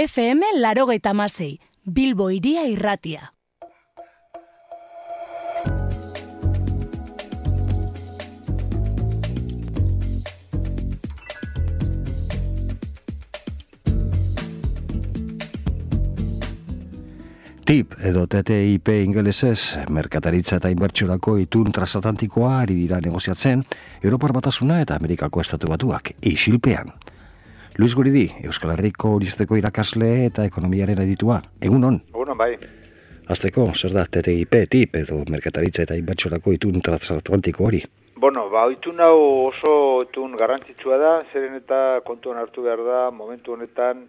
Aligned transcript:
FM 0.00 0.40
larogeita 0.56 1.12
masei, 1.12 1.60
Bilbo 1.84 2.30
iria 2.30 2.62
irratia. 2.64 3.34
TIP 17.66 17.92
edo 18.00 18.24
TTIP 18.24 18.88
ingelesez, 19.04 19.76
merkataritza 19.92 20.56
eta 20.56 20.72
inbertsiorako 20.72 21.36
itun 21.44 21.68
transatlantikoa 21.76 22.56
ari 22.62 22.80
dira 22.86 23.04
negoziatzen, 23.04 23.68
Europar 24.00 24.32
Batasuna 24.32 24.80
eta 24.80 24.96
Amerikako 24.96 25.44
Estatu 25.44 25.68
Batuak, 25.68 26.14
isilpean. 26.24 26.94
Luis 27.80 27.94
Guridi, 27.96 28.26
Euskal 28.44 28.74
Herriko 28.74 29.14
Uristeko 29.16 29.56
irakasle 29.56 30.08
eta 30.26 30.44
ekonomiaren 30.44 30.98
editua. 31.00 31.38
Egun 31.64 31.86
hon? 31.88 31.94
Egun 32.10 32.32
bai. 32.36 32.50
Azteko, 33.32 33.62
zer 33.72 33.94
da 33.96 34.02
TTIP, 34.04 34.56
TIP 34.68 34.98
edo 35.00 35.22
merkataritza 35.32 35.86
eta 35.86 35.96
inbertsiorako 35.96 36.52
itun 36.52 36.82
transatlantiko 36.84 37.64
hori? 37.64 37.80
Bueno, 38.20 38.42
ba, 38.52 38.66
itun 38.74 39.00
hau 39.00 39.14
oso 39.46 39.72
itun 40.04 40.36
garrantzitsua 40.36 40.98
da, 41.00 41.12
zeren 41.32 41.56
eta 41.56 41.78
kontuan 42.04 42.42
hartu 42.42 42.66
behar 42.66 42.82
da, 42.84 42.98
momentu 43.22 43.56
honetan, 43.56 44.04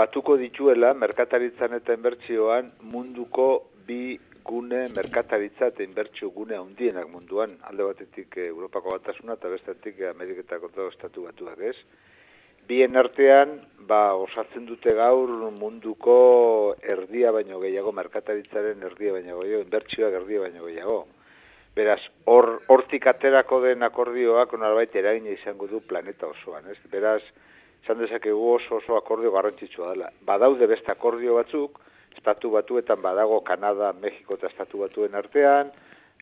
batuko 0.00 0.34
dituela 0.40 0.90
merkataritzan 1.04 1.78
eta 1.78 1.94
inbertsioan 1.94 2.72
munduko 2.90 3.48
bi 3.86 4.16
gune 4.50 4.82
merkataritza 4.96 5.70
eta 5.70 5.86
inbertsio 5.86 6.32
gune 6.34 6.58
handienak 6.58 7.06
munduan, 7.14 7.54
alde 7.70 7.86
batetik 7.86 8.34
eh, 8.34 8.50
Europako 8.50 8.98
batasuna 8.98 9.38
eta 9.38 9.54
bestetik 9.54 10.02
Ameriketako 10.10 10.74
estatu 10.90 11.30
batuak 11.30 11.62
ez. 11.70 11.76
Bien 12.66 12.96
artean, 12.98 13.60
ba, 13.86 14.16
osatzen 14.18 14.64
dute 14.66 14.90
gaur 14.98 15.30
munduko 15.54 16.16
erdia 16.82 17.30
baino 17.30 17.60
gehiago, 17.62 17.92
merkataritzaren 17.94 18.82
erdia 18.88 19.12
baino 19.14 19.38
gehiago, 19.38 19.62
inbertsioak 19.62 20.16
erdia 20.20 20.40
baino 20.42 20.64
gehiago. 20.66 20.96
Beraz, 21.76 22.00
hortik 22.26 23.06
aterako 23.06 23.60
den 23.62 23.86
akordioak, 23.86 24.54
onarbait, 24.58 24.96
eragina 24.98 25.30
izango 25.30 25.68
du 25.70 25.78
planeta 25.86 26.26
osoan, 26.26 26.66
ez? 26.72 26.78
Beraz, 26.90 27.20
esan 27.84 28.00
dezakegu 28.02 28.50
oso 28.56 28.80
oso 28.80 28.96
akordio 28.98 29.30
garrantzitsua 29.36 29.92
dela. 29.92 30.10
Badaude 30.26 30.66
beste 30.66 30.90
akordio 30.90 31.36
batzuk, 31.38 31.78
estatu 32.16 32.50
batuetan 32.50 32.98
badago 33.04 33.44
Kanada, 33.46 33.92
Mexiko 33.92 34.40
eta 34.40 34.50
estatu 34.50 34.82
batuen 34.82 35.14
artean, 35.14 35.70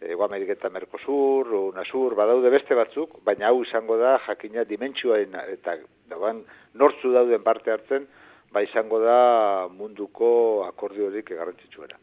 Ego 0.02 0.24
Amerika 0.24 0.52
eta 0.52 0.70
Mercosur, 0.70 1.52
Unasur, 1.70 2.14
badaude 2.18 2.50
beste 2.50 2.74
batzuk, 2.74 3.20
baina 3.24 3.48
hau 3.48 3.62
izango 3.62 3.96
da 3.96 4.18
jakina 4.26 4.64
dimentsioaren 4.64 5.36
eta 5.52 5.76
dagoan 6.10 6.42
nortzu 6.74 7.12
dauden 7.12 7.42
parte 7.42 7.70
hartzen, 7.70 8.08
ba 8.52 8.62
izango 8.62 8.98
da 9.02 9.68
munduko 9.68 10.64
akordiorik 10.66 11.30
garrantzitsuena. 11.30 11.96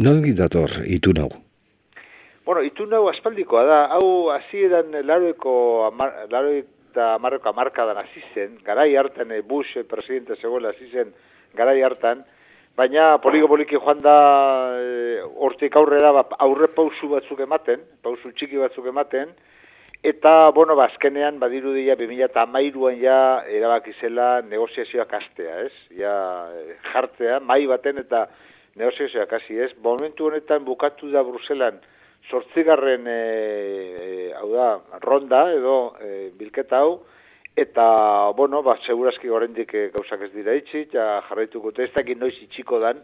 Nolgi 0.00 0.34
dator 0.34 0.82
itun 0.86 1.22
hau? 1.22 1.30
Bueno, 2.44 2.62
itun 2.66 2.92
hau 2.92 3.06
aspaldikoa 3.08 3.64
da, 3.64 3.80
hau 3.94 4.30
hasieran 4.34 4.94
laroeko, 5.06 5.54
laroeko 6.30 6.78
eta 6.90 7.14
amarreko 7.14 7.52
amarkadan 7.52 8.00
hasi 8.02 8.22
zen, 8.34 8.58
garai 8.66 8.94
hartan 8.98 9.30
eh, 9.30 9.42
Bush 9.46 9.76
eh, 9.78 9.84
presidente 9.86 10.34
zegoela 10.40 10.72
hasi 10.74 10.90
zen 10.90 11.12
garai 11.54 11.80
hartan, 11.86 12.24
baina 12.80 13.18
poligo 13.20 13.48
poliki 13.50 13.76
joan 13.76 14.00
da 14.00 14.16
e, 14.80 15.20
hortik 15.44 15.76
aurrera 15.76 16.12
ba, 16.16 16.24
aurre 16.46 16.70
pausu 16.72 17.10
batzuk 17.12 17.42
ematen, 17.44 17.82
pausu 18.04 18.32
txiki 18.32 18.60
batzuk 18.60 18.86
ematen, 18.88 19.34
eta, 20.12 20.32
bueno, 20.56 20.76
ba, 20.78 20.86
azkenean, 20.88 21.38
badiru 21.42 21.74
dira, 21.76 21.98
2008an 22.00 22.96
ja 23.02 23.18
erabaki 23.58 23.92
zela 24.00 24.40
negoziazioak 24.48 25.12
astea, 25.20 25.58
ez? 25.66 25.74
Ja, 25.98 26.14
jartzea, 26.92 27.40
mai 27.40 27.66
baten 27.68 28.00
eta 28.00 28.26
negoziazioak 28.80 29.32
hasi, 29.36 29.58
ez? 29.60 29.72
Momentu 29.84 30.30
honetan 30.30 30.64
bukatu 30.64 31.12
da 31.12 31.22
Bruselan, 31.26 31.82
sortzigarren 32.30 33.06
e, 33.06 33.20
e, 33.20 34.32
hau 34.40 34.52
da, 34.54 34.70
ronda 35.04 35.46
edo 35.52 35.78
e, 36.00 36.30
bilketa 36.38 36.80
hau, 36.80 37.00
eta, 37.60 38.30
bueno, 38.36 38.62
ba, 38.62 38.76
segurazki 38.86 39.28
gorendik 39.28 39.74
e, 39.74 39.88
gauzak 39.94 40.26
ez 40.26 40.32
dira 40.34 40.54
itxi, 40.56 40.86
ja 40.92 41.20
jarraituko 41.28 41.72
ez 41.76 41.90
dakit 41.94 42.18
noiz 42.18 42.34
itxiko 42.42 42.80
dan, 42.80 43.02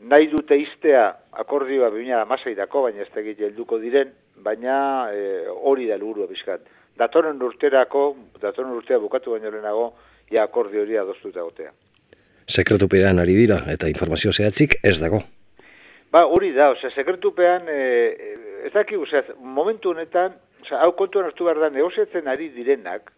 nahi 0.00 0.30
dute 0.32 0.56
iztea 0.56 1.04
akordioa 1.42 1.90
bimena 1.90 2.24
dako, 2.56 2.82
baina 2.82 3.02
ez 3.02 3.10
dakit 3.14 3.40
helduko 3.40 3.78
diren, 3.78 4.12
baina 4.36 5.10
e, 5.12 5.46
hori 5.48 5.86
da 5.86 5.96
lugurua 5.96 6.26
bizkat. 6.26 6.60
Datoren 6.96 7.40
urterako, 7.42 8.16
datoren 8.40 8.72
urtea 8.72 8.98
bukatu 8.98 9.32
baino 9.32 9.50
lehenago, 9.50 9.92
ja 10.30 10.44
akordio 10.44 10.82
hori 10.82 10.96
adostuta 10.96 11.42
gotea. 11.42 11.72
Sekretupean 12.48 13.18
ari 13.18 13.34
dira, 13.34 13.62
eta 13.68 13.88
informazio 13.88 14.32
zehatzik 14.32 14.80
ez 14.82 14.98
dago. 15.00 15.22
Ba, 16.10 16.24
hori 16.26 16.50
da, 16.52 16.70
ose, 16.70 16.90
sekretupean, 16.90 17.68
e, 17.68 18.36
ez 18.66 18.72
daki, 18.74 18.96
ose, 18.96 19.22
momentu 19.40 19.92
honetan, 19.92 20.34
ose, 20.64 20.74
hau 20.74 20.92
kontuan 20.98 21.28
hartu 21.28 21.46
behar 21.46 21.60
da, 21.60 21.70
negoziatzen 21.70 22.26
ari 22.26 22.48
direnak, 22.56 23.12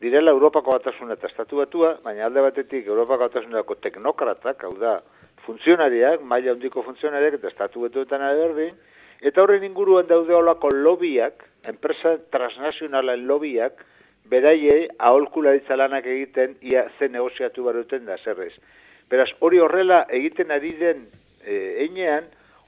direla 0.00 0.30
Europako 0.30 0.76
batasuna 0.76 1.16
eta 1.16 1.28
estatu 1.30 1.62
batua, 1.62 1.96
baina 2.04 2.26
alde 2.26 2.44
batetik 2.44 2.86
Europako 2.86 3.28
batasunako 3.28 3.78
teknokratak, 3.84 4.64
hau 4.64 4.74
da, 4.80 4.98
funtzionariak, 5.46 6.22
maila 6.22 6.52
handiko 6.54 6.82
funtzionariak 6.82 7.38
eta 7.38 7.50
estatu 7.52 7.86
batuetan 7.86 8.22
ari 8.22 8.40
berdin, 8.42 8.78
eta 9.22 9.42
horren 9.42 9.64
inguruan 9.64 10.08
daude 10.08 10.34
olako 10.34 10.70
lobiak, 10.74 11.44
enpresa 11.68 12.16
transnazionalen 12.32 13.26
lobiak, 13.26 13.84
beraiei 14.30 14.88
aholkularitza 14.98 15.76
lanak 15.78 16.06
egiten, 16.10 16.56
ia 16.60 16.86
zen 16.98 17.14
negoziatu 17.14 17.64
baruten 17.64 18.04
da 18.06 18.18
zerrez. 18.24 18.52
Beraz, 19.10 19.28
hori 19.40 19.60
horrela 19.62 20.02
egiten 20.10 20.50
ari 20.50 20.72
den 20.80 21.04
e, 21.44 21.54
einean, 21.86 22.26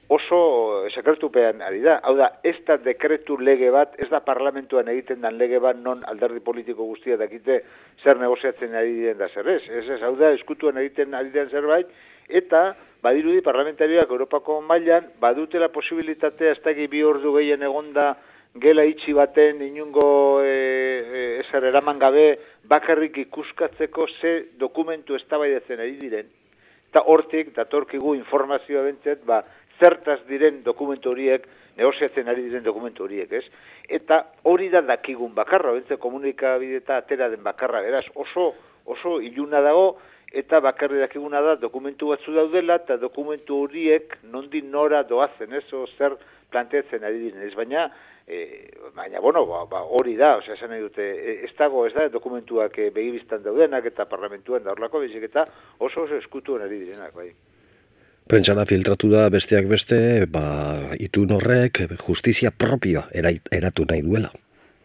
oso 0.09 0.89
sekretupean 0.89 1.61
ari 1.61 1.83
da. 1.85 1.99
Hau 2.03 2.15
da, 2.17 2.31
ez 2.43 2.57
da 2.67 2.79
dekretu 2.81 3.37
lege 3.37 3.69
bat, 3.71 3.93
ez 4.01 4.09
da 4.09 4.19
parlamentuan 4.25 4.89
egiten 4.89 5.21
dan 5.21 5.37
lege 5.37 5.59
bat 5.61 5.77
non 5.77 6.01
alderdi 6.09 6.41
politiko 6.41 6.87
guztia 6.89 7.17
dakite 7.17 7.61
zer 8.03 8.17
negoziatzen 8.17 8.73
ari 8.75 8.95
diren 8.97 9.19
da 9.21 9.29
zer 9.29 9.47
ez. 9.47 9.61
Ez 9.69 9.85
ez, 9.85 10.01
hau 10.01 10.15
da, 10.17 10.33
eskutuan 10.33 10.81
egiten 10.81 11.13
ari 11.13 11.29
den 11.35 11.51
zerbait, 11.53 11.93
eta 12.29 12.73
badirudi 13.03 13.43
parlamentarioak 13.45 14.09
Europako 14.09 14.59
mailan 14.65 15.05
badutela 15.21 15.69
posibilitatea 15.69 16.57
ez 16.57 16.61
da 16.65 16.73
bi 16.73 17.03
ordu 17.03 17.35
gehien 17.37 17.63
egonda 17.63 18.15
gela 18.55 18.83
itxi 18.83 19.13
baten 19.13 19.61
inungo 19.61 20.41
e, 20.41 20.49
e, 20.49 21.23
ezer 21.43 21.69
eraman 21.69 21.99
gabe 21.99 22.39
bakarrik 22.65 23.17
ikuskatzeko 23.17 24.07
ze 24.19 24.33
dokumentu 24.57 25.15
eztabaidatzen 25.15 25.79
ari 25.79 25.95
diren. 26.01 26.27
Eta 26.89 27.03
hortik, 27.05 27.53
datorkigu 27.53 28.15
informazioa 28.17 28.81
bentzet, 28.87 29.21
ba, 29.25 29.43
zertaz 29.79 30.19
diren 30.27 30.61
dokumentu 30.63 31.13
horiek, 31.13 31.47
negoziatzen 31.79 32.27
ari 32.27 32.45
diren 32.47 32.63
dokumentu 32.65 33.05
horiek, 33.05 33.31
ez? 33.31 33.45
Eta 33.99 34.21
hori 34.49 34.69
da 34.73 34.81
dakigun 34.85 35.33
bakarra, 35.35 35.73
bentze 35.75 35.97
komunikabide 36.01 36.81
eta 36.83 36.99
atera 36.99 37.29
den 37.31 37.43
bakarra, 37.43 37.81
beraz, 37.85 38.05
oso, 38.15 38.51
oso 38.85 39.19
iluna 39.23 39.61
dago, 39.65 39.93
eta 40.35 40.59
bakarri 40.61 40.99
dakiguna 41.01 41.41
da 41.41 41.55
dokumentu 41.61 42.11
batzu 42.11 42.35
daudela, 42.35 42.81
eta 42.83 42.99
dokumentu 43.01 43.63
horiek 43.63 44.19
nondin 44.33 44.69
nora 44.71 45.01
doazen, 45.03 45.55
ez? 45.57 45.65
O 45.73 45.87
zer 45.97 46.17
planteatzen 46.51 47.05
ari 47.05 47.23
diren, 47.25 47.47
ez? 47.47 47.55
Baina, 47.57 47.87
e, 48.27 48.69
baina, 48.95 49.21
bueno, 49.23 49.45
ba, 49.49 49.63
ba, 49.69 49.83
hori 49.97 50.15
da, 50.19 50.35
osea, 50.37 50.57
esan 50.57 50.73
nahi 50.73 50.83
dute, 50.85 51.05
e, 51.05 51.37
ez 51.47 51.53
dago, 51.57 51.85
ez 51.87 51.93
da, 51.95 52.09
dokumentuak 52.13 52.77
e, 52.77 52.89
begibiztan 52.93 53.45
daudenak 53.45 53.87
eta 53.89 54.05
parlamentuan 54.09 54.65
da 54.65 54.75
horlako, 54.75 55.01
eta 55.03 55.47
oso 55.79 56.03
oso 56.05 56.19
eskutuen 56.19 56.67
ari 56.67 56.83
direnak, 56.83 57.15
bai. 57.15 57.31
Prentsala 58.29 58.61
filtratu 58.69 59.07
da 59.09 59.23
besteak 59.33 59.65
beste, 59.65 59.97
ba, 60.29 60.43
itun 61.01 61.31
horrek 61.33 61.79
justizia 61.97 62.51
propioa 62.53 63.07
eratu 63.09 63.87
nahi 63.89 64.03
duela. 64.05 64.29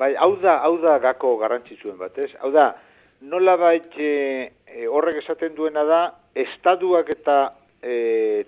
Bai, 0.01 0.15
hau 0.17 0.31
da, 0.41 0.55
hau 0.65 0.79
da 0.81 0.95
gako 1.03 1.35
garrantzitsuen 1.43 1.99
bat, 2.01 2.17
ez? 2.25 2.31
Hau 2.41 2.49
da, 2.55 2.71
nola 3.29 3.59
bait 3.61 3.99
e, 4.01 4.15
e, 4.65 4.87
horrek 4.89 5.21
esaten 5.21 5.53
duena 5.59 5.85
da, 5.85 6.01
estaduak 6.47 7.13
eta 7.13 7.37
e, 7.85 7.99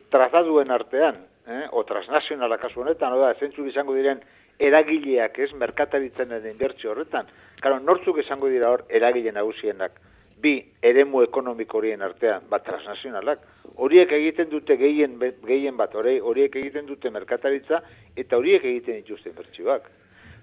trataduen 0.09 0.73
artean, 0.73 1.21
eh? 1.45 1.67
o 1.77 1.85
transnazionala 1.85 2.57
kasu 2.65 2.81
honetan, 2.81 3.13
hau 3.13 3.21
da, 3.21 3.35
zentzu 3.37 3.69
izango 3.69 4.01
diren 4.01 4.25
eragileak, 4.57 5.37
ez, 5.45 5.53
merkataritzen 5.61 6.33
den 6.33 6.55
inbertsio 6.55 6.95
horretan. 6.95 7.29
Karo, 7.61 7.83
nortzuk 7.85 8.25
izango 8.25 8.49
dira 8.49 8.73
hor, 8.73 8.89
eragile 8.89 9.37
nagusienak 9.37 10.01
bi 10.47 10.55
eremu 10.87 11.25
ekonomiko 11.27 11.81
horien 11.81 12.03
artean, 12.07 12.47
bat 12.51 12.65
transnazionalak, 12.67 13.43
horiek 13.83 14.13
egiten 14.19 14.51
dute 14.53 14.77
gehien, 14.81 15.19
gehien 15.47 15.77
bat, 15.79 15.95
horiek 15.95 16.59
egiten 16.63 16.87
dute 16.87 17.11
merkataritza, 17.11 17.83
eta 18.17 18.39
horiek 18.39 18.65
egiten 18.65 19.01
dituzten 19.03 19.35
bertsioak. 19.37 19.89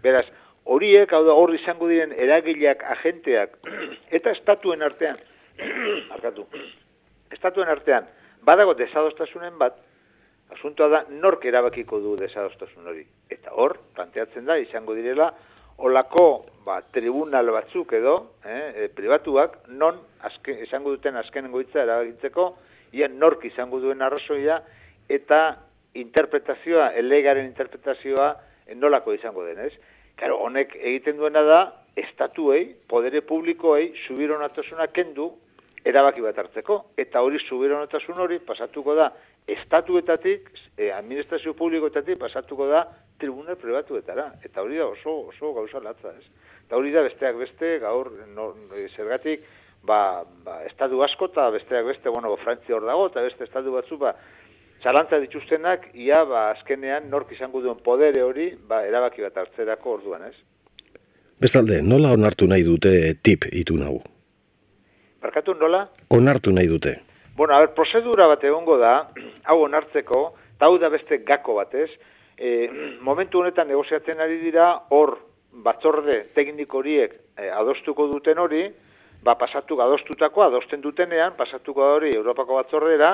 Beraz, 0.04 0.26
horiek, 0.76 1.14
hau 1.16 1.24
da, 1.28 1.38
horri 1.40 1.62
izango 1.62 1.88
diren 1.92 2.16
eragileak, 2.26 2.84
agenteak, 2.98 3.56
eta 4.20 4.36
estatuen 4.36 4.84
artean, 4.90 5.22
arkatu, 6.18 6.46
estatuen 7.32 7.72
artean, 7.72 8.10
badago 8.46 8.76
desadostasunen 8.80 9.58
bat, 9.62 9.80
asuntoa 10.54 10.90
da, 10.92 11.04
nork 11.24 11.46
erabakiko 11.50 12.00
du 12.04 12.18
desadostasun 12.20 12.92
hori. 12.92 13.06
Eta 13.32 13.56
hor, 13.58 13.78
planteatzen 13.96 14.46
da, 14.50 14.60
izango 14.62 14.96
direla, 14.98 15.32
olako 15.78 16.46
ba, 16.66 16.81
tribunal 16.92 17.52
batzuk 17.52 17.94
edo, 17.94 18.16
eh, 18.46 18.90
pribatuak, 18.96 19.58
non 19.68 20.00
azken, 20.22 20.62
izango 20.64 20.96
duten 20.96 21.18
azken 21.20 21.52
goitza 21.52 21.84
erabagitzeko, 21.84 22.56
ian 22.94 23.18
nork 23.20 23.46
izango 23.46 23.80
duen 23.80 24.02
arrazoia, 24.02 24.62
eta 25.10 25.58
interpretazioa, 26.00 26.92
elegaren 27.00 27.46
interpretazioa, 27.46 28.34
nolako 28.75 29.14
izango 29.14 29.44
den, 29.46 29.60
ez? 29.68 29.74
Karo, 30.18 30.38
honek 30.46 30.75
egiten 30.80 31.18
duena 31.18 31.44
da, 31.44 31.62
estatuei, 32.00 32.66
podere 32.90 33.22
publikoei, 33.22 33.92
subironatasuna 34.08 34.88
kendu, 34.94 35.30
erabaki 35.86 36.24
bat 36.24 36.38
hartzeko, 36.40 36.80
eta 36.98 37.22
hori 37.22 37.42
subironatasun 37.44 38.22
hori 38.24 38.40
pasatuko 38.48 38.96
da, 38.96 39.10
estatuetatik, 39.52 40.48
e, 40.78 40.90
administrazio 40.96 41.54
publikoetatik 41.60 42.22
pasatuko 42.22 42.69
da, 42.72 42.86
tribunal 43.24 43.58
privatuetara, 43.58 44.30
eta 44.44 44.62
hori 44.62 44.78
da 44.81 44.92
oso, 44.92 45.16
oso 45.31 45.54
gauza 45.56 45.81
latza, 45.84 46.14
ez? 46.20 46.28
Eta 46.68 46.78
hori 46.80 46.94
da 46.94 47.04
besteak 47.08 47.40
beste, 47.40 47.78
gaur, 47.81 48.12
no, 48.36 48.52
zergatik, 48.96 49.44
ba, 49.88 50.24
ba, 50.46 50.62
estatu 50.68 51.02
asko 51.04 51.31
eta 51.31 51.50
besteak 51.56 51.88
beste, 51.88 52.12
bueno, 52.12 52.36
Frantzia 52.44 52.78
hor 52.78 52.88
dago, 52.88 53.10
eta 53.12 53.24
beste 53.25 53.48
estatu 53.48 53.74
batzu, 53.75 54.00
ba, 54.02 54.14
txalantza 54.84 55.20
dituztenak, 55.24 55.90
ia, 55.96 56.24
ba, 56.28 56.50
azkenean, 56.54 57.10
nork 57.12 57.31
izango 57.31 57.62
duen 57.64 57.80
podere 57.84 58.24
hori, 58.24 58.50
ba, 58.68 58.84
erabaki 58.88 59.24
bat 59.24 59.38
hartzerako 59.44 59.98
orduan, 59.98 60.28
ez? 60.28 60.36
Bestalde, 61.44 61.81
nola 61.84 62.14
onartu 62.16 62.48
nahi 62.48 62.64
dute 62.68 62.92
tip 63.24 63.48
itu 63.52 63.76
nahu? 63.80 64.00
Barkatu 65.24 65.56
nola? 65.60 65.86
Onartu 66.12 66.52
nahi 66.56 66.68
dute. 66.68 66.98
Bueno, 67.36 67.56
a 67.56 67.64
ber, 67.64 67.74
prozedura 67.76 68.28
bat 68.31 68.44
egongo 68.44 68.78
da, 68.80 68.96
hau 69.50 69.62
onartzeko, 69.66 70.24
eta 70.56 70.69
hau 70.69 70.78
da 70.80 70.92
beste 70.94 71.24
gako 71.28 71.58
batez, 71.60 71.90
e, 72.44 72.69
momentu 73.07 73.40
honetan 73.40 73.72
negoziatzen 73.72 74.19
ari 74.19 74.42
dira, 74.44 74.68
hor 74.92 75.16
batzorde 75.63 76.24
teknik 76.36 76.74
horiek 76.74 77.16
e, 77.38 77.48
adostuko 77.50 78.10
duten 78.12 78.42
hori, 78.44 78.66
ba, 79.24 79.38
pasatu 79.40 79.80
adostutako, 79.80 80.44
adosten 80.50 80.81
dutenean, 80.84 81.38
pasatuko 81.40 81.86
hori 81.95 82.12
Europako 82.18 82.60
batzordera, 82.60 83.13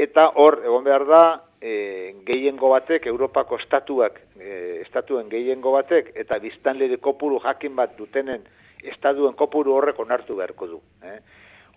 eta 0.00 0.30
hor 0.40 0.60
egon 0.64 0.84
behar 0.86 1.04
da 1.06 1.22
e, 1.60 2.14
gehiengo 2.26 2.70
batek 2.72 3.06
Europako 3.06 3.58
estatuak 3.62 4.18
e, 4.40 4.80
estatuen 4.82 5.28
gehiengo 5.30 5.72
batek 5.76 6.10
eta 6.24 6.38
biztanlere 6.42 6.98
kopuru 7.04 7.38
jakin 7.44 7.76
bat 7.76 7.94
dutenen 7.98 8.42
estatuen 8.82 9.36
kopuru 9.38 9.76
horrek 9.76 10.00
onartu 10.02 10.36
beharko 10.40 10.66
du 10.74 10.80
eh? 11.06 11.18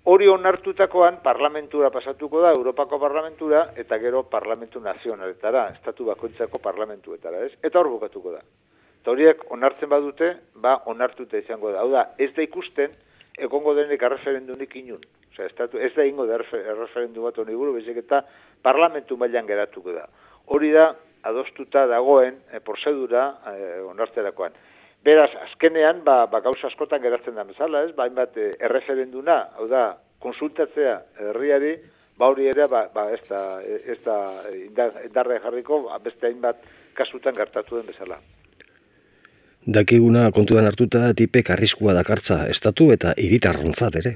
Hori 0.08 0.28
onartutakoan 0.32 1.18
parlamentura 1.24 1.90
pasatuko 1.92 2.42
da 2.42 2.54
Europako 2.56 3.00
parlamentura 3.00 3.66
eta 3.76 3.98
gero 4.00 4.24
parlamentu 4.24 4.80
nazionaletara 4.80 5.66
estatu 5.74 6.06
bakoitzako 6.08 6.62
parlamentuetara 6.64 7.44
ez? 7.46 7.52
eta 7.64 7.80
hor 7.80 7.90
bukatuko 7.98 8.32
da 8.32 8.42
eta 9.02 9.12
horiek 9.12 9.44
onartzen 9.52 9.90
badute 9.90 10.32
ba 10.56 10.78
onartuta 10.94 11.38
izango 11.44 11.72
da 11.72 11.84
hau 11.84 11.92
da 11.92 12.06
ez 12.18 12.32
da 12.36 12.46
ikusten 12.46 12.96
egongo 13.38 13.76
denek 13.76 14.04
arreferendunik 14.04 14.76
inun 14.80 15.04
Osea, 15.38 15.52
estatu, 15.52 15.78
ez 15.78 15.92
da 15.94 16.06
ingo 16.08 16.26
da 16.26 16.40
erreferendu 16.40 17.22
bat 17.22 17.36
honi 17.38 17.54
buru, 17.54 17.76
bezik 17.76 18.00
eta 18.02 18.24
parlamentu 18.66 19.18
mailan 19.22 19.46
geratuko 19.46 19.94
da. 19.94 20.08
Hori 20.50 20.72
da, 20.74 20.88
adostuta 21.30 21.84
dagoen 21.92 22.40
e, 22.50 22.62
prozedura 22.66 23.28
e, 23.52 23.82
onartzerakoan. 23.86 24.56
Beraz, 25.06 25.30
azkenean, 25.46 26.02
ba, 26.04 26.26
ba 26.28 26.42
gauza 26.44 26.68
askotan 26.68 27.02
geratzen 27.02 27.36
da 27.36 27.46
bezala, 27.48 27.84
ez? 27.86 27.94
Ba, 27.96 28.08
hainbat, 28.08 28.38
e, 28.38 28.52
erreferenduna, 28.60 29.38
hau 29.58 29.68
da, 29.72 29.84
konsultatzea 30.24 30.98
herriari, 31.30 31.76
ba 32.18 32.32
hori 32.32 32.50
ere, 32.50 32.66
ba, 32.72 32.88
ba 32.94 33.10
ez 33.14 33.22
da, 33.30 33.44
ez 33.64 34.00
da 34.06 34.18
indarre 35.06 35.40
jarriko, 35.44 35.84
ba, 35.88 36.00
beste 36.04 36.28
hainbat 36.28 36.66
kasutan 36.98 37.38
gertatu 37.38 37.78
den 37.78 37.88
bezala. 37.92 38.18
Dakiguna 39.68 40.30
kontuan 40.32 40.66
hartuta 40.66 41.12
tipek 41.14 41.52
arriskua 41.52 41.94
dakartza 41.94 42.46
estatu 42.48 42.92
eta 42.94 43.14
iritarrontzat 43.20 43.98
ere. 44.00 44.16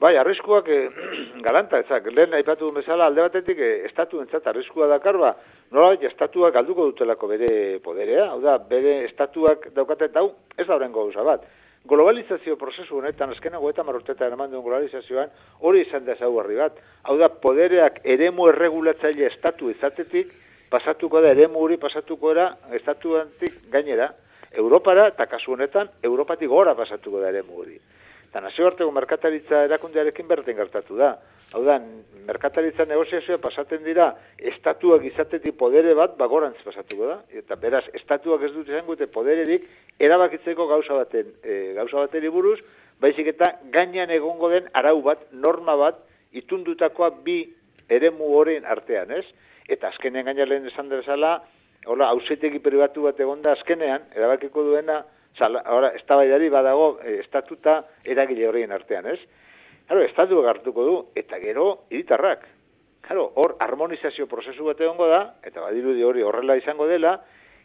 Bai, 0.00 0.16
arriskuak 0.18 0.68
e, 0.68 0.78
galanta, 1.46 1.78
ezak, 1.84 2.08
lehen 2.10 2.34
aipatu 2.34 2.66
duen 2.66 2.80
bezala 2.80 3.06
alde 3.06 3.22
batetik 3.22 3.60
e, 3.62 3.70
estatu 3.86 4.20
entzat 4.20 4.46
arriskua 4.50 4.88
dakar, 4.90 5.18
ba, 5.20 5.34
nola 5.72 5.94
estatuak 6.08 6.54
galduko 6.54 6.88
dutelako 6.90 7.30
bere 7.30 7.50
poderea, 7.84 8.30
hau 8.32 8.40
da, 8.42 8.56
bere 8.58 9.04
estatuak 9.04 9.70
daukate, 9.76 10.10
hau 10.18 10.32
ez 10.58 10.66
da 10.66 10.74
horrengo 10.74 11.06
gauza 11.06 11.22
bat. 11.22 11.46
Globalizazio 11.86 12.56
prozesu 12.56 12.98
honetan, 12.98 13.30
azkenago 13.30 13.70
eta 13.70 13.84
marurtetan 13.84 14.32
eman 14.32 14.50
duen 14.50 14.64
globalizazioan, 14.64 15.30
hori 15.60 15.84
izan 15.84 16.06
da 16.06 16.16
zau 16.16 16.32
bat. 16.34 16.80
Hau 17.04 17.18
da, 17.20 17.28
podereak 17.28 18.00
eremu 18.04 18.48
erregulatzaile 18.48 19.26
estatu 19.26 19.70
izatetik, 19.70 20.32
pasatuko 20.70 21.20
da, 21.20 21.30
eremu 21.36 21.60
hori 21.60 21.76
pasatuko 21.76 22.32
era, 22.32 22.56
estatuantik 22.72 23.68
gainera, 23.70 24.10
Europara, 24.54 25.08
eta 25.08 25.26
kasu 25.26 25.52
honetan, 25.52 25.88
Europatik 26.02 26.48
gora 26.48 26.74
pasatuko 26.74 27.20
da 27.20 27.28
eremu 27.28 27.60
hori. 27.60 27.78
Eta 28.34 28.40
nazioarteko 28.42 28.90
merkataritza 28.90 29.60
erakundearekin 29.68 30.26
berten 30.26 30.56
gertatu 30.58 30.96
da. 30.98 31.12
Hau 31.54 31.60
da, 31.62 31.76
merkataritza 32.26 32.82
negoziazioa 32.90 33.38
pasaten 33.38 33.84
dira, 33.86 34.08
estatuak 34.50 35.04
izatetik 35.06 35.54
podere 35.60 35.92
bat 35.94 36.16
bagorantz 36.18 36.58
pasatuko 36.64 37.12
da. 37.12 37.20
Eta 37.30 37.54
beraz, 37.62 37.84
estatuak 37.94 38.42
ez 38.42 38.50
dut 38.56 38.72
izango 38.72 38.98
eta 38.98 39.06
podererik 39.14 39.68
erabakitzeko 40.02 40.66
gauza 40.66 40.98
baten, 40.98 41.30
e, 41.46 41.60
gauza 41.78 42.00
bateri 42.00 42.34
buruz, 42.34 42.58
baizik 42.98 43.30
eta 43.36 43.52
gainean 43.70 44.10
egongo 44.10 44.50
den 44.50 44.66
arau 44.82 44.96
bat, 45.06 45.22
norma 45.30 45.78
bat, 45.78 46.02
itundutakoa 46.34 47.12
bi 47.22 47.38
eremu 47.86 48.34
horien 48.34 48.66
artean, 48.66 49.14
ez? 49.14 49.28
Eta 49.70 49.94
azkenean 49.94 50.26
gainaren 50.26 50.66
esan 50.72 50.90
dezala, 50.90 51.36
hola, 51.86 52.10
hausetegi 52.10 52.58
pribatu 52.58 53.06
bat 53.06 53.22
egonda 53.28 53.54
azkenean, 53.54 54.10
erabakiko 54.18 54.66
duena, 54.72 55.04
Zala, 55.38 55.62
ahora, 55.66 55.88
estabaidari 55.98 56.48
badago 56.48 57.00
e, 57.02 57.18
estatuta 57.20 57.80
eragile 58.04 58.46
horien 58.48 58.72
artean, 58.72 59.06
ez? 59.10 59.18
Claro, 59.86 60.04
estatu 60.06 60.40
gartuko 60.42 60.84
du, 60.86 60.94
eta 61.18 61.40
gero, 61.42 61.84
iritarrak. 61.90 62.46
Claro, 63.04 63.32
hor, 63.36 63.56
harmonizazio 63.60 64.28
prozesu 64.30 64.64
bat 64.70 64.80
egongo 64.80 65.08
da, 65.10 65.34
eta 65.44 65.60
badirudi 65.60 66.06
hori 66.06 66.22
horrela 66.22 66.56
izango 66.56 66.86
dela, 66.88 67.18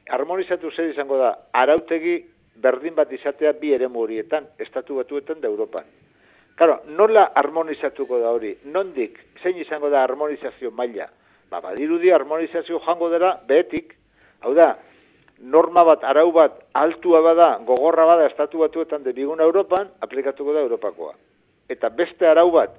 harmonizatu 0.09 0.71
zer 0.73 0.89
izango 0.89 1.19
da, 1.21 1.31
arautegi 1.53 2.17
berdin 2.59 2.95
bat 2.97 3.11
izatea 3.13 3.53
bi 3.61 3.71
ere 3.77 3.87
horietan, 3.87 4.49
estatu 4.59 4.97
batuetan 4.99 5.39
da 5.39 5.47
Europan. 5.47 5.85
Claro, 6.59 6.81
nola 6.87 7.29
harmonizatuko 7.35 8.19
da 8.19 8.33
hori? 8.35 8.57
Nondik, 8.65 9.19
zein 9.41 9.57
izango 9.61 9.89
da 9.89 10.03
harmonizazio 10.03 10.71
maila? 10.71 11.07
Ba, 11.49 11.61
badirudi 11.61 12.11
harmonizazio 12.11 12.81
jango 12.83 13.09
dela, 13.09 13.37
behetik, 13.47 13.95
hau 14.41 14.53
da, 14.53 14.73
norma 15.39 15.83
bat, 15.83 16.03
arau 16.03 16.31
bat, 16.31 16.59
altua 16.73 17.21
bada, 17.23 17.49
gogorra 17.65 18.05
bada, 18.05 18.27
estatu 18.27 18.59
batuetan 18.59 19.03
de 19.03 19.13
biguna 19.13 19.43
Europan, 19.43 19.89
aplikatuko 20.01 20.53
da 20.53 20.63
Europakoa. 20.65 21.13
Eta 21.69 21.89
beste 21.89 22.27
arau 22.27 22.49
bat, 22.51 22.75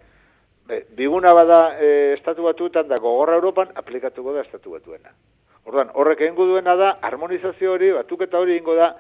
biguna 0.97 1.33
bada 1.35 1.61
e, 1.81 1.91
estatu 2.19 2.45
batuetan 2.45 2.89
da 2.89 2.99
gogorra 3.01 3.39
Europan, 3.41 3.73
aplikatuko 3.75 4.35
da 4.35 4.45
estatu 4.45 4.77
batuena. 4.77 5.15
Orduan, 5.65 5.91
horrek 5.95 6.21
egingo 6.27 6.47
duena 6.49 6.77
da, 6.77 6.91
harmonizazio 7.07 7.73
hori, 7.73 7.93
batuketa 7.97 8.39
hori 8.41 8.57
egingo 8.57 8.75
da, 8.77 8.93